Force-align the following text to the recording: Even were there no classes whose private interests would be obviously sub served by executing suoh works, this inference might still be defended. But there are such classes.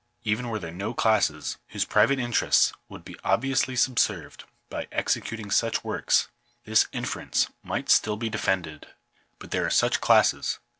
Even 0.23 0.47
were 0.49 0.57
there 0.57 0.71
no 0.73 0.95
classes 0.95 1.59
whose 1.67 1.85
private 1.85 2.17
interests 2.17 2.73
would 2.89 3.05
be 3.05 3.19
obviously 3.23 3.75
sub 3.75 3.99
served 3.99 4.45
by 4.67 4.87
executing 4.91 5.49
suoh 5.49 5.83
works, 5.83 6.27
this 6.63 6.87
inference 6.91 7.51
might 7.61 7.87
still 7.87 8.17
be 8.17 8.27
defended. 8.27 8.87
But 9.37 9.51
there 9.51 9.63
are 9.63 9.69
such 9.69 10.01
classes. 10.01 10.57